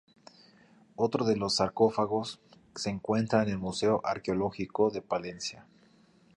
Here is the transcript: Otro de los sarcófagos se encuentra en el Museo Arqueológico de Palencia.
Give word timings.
Otro 0.95 1.25
de 1.25 1.35
los 1.35 1.57
sarcófagos 1.57 2.41
se 2.75 2.89
encuentra 2.89 3.43
en 3.43 3.49
el 3.49 3.59
Museo 3.59 4.01
Arqueológico 4.03 4.89
de 4.89 5.03
Palencia. 5.03 5.67